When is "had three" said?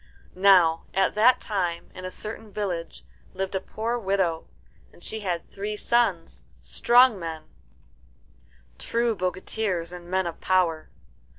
5.19-5.77